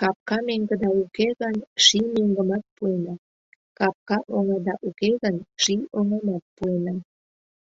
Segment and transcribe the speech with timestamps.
[0.00, 3.14] Капка меҥгыда уке гын, Ший меҥгымат пуэна.
[3.78, 6.94] Капка оҥада уке гын, Ший оҥамат пуэна.